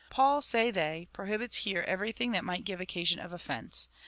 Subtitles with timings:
[0.09, 3.87] "Paul," say they, "prohibits here everything that may give occasion of offence.